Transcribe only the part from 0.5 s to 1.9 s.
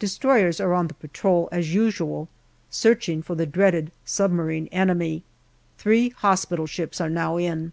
are on the patrol, as